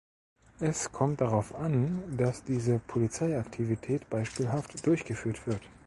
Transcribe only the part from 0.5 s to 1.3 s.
Es kommt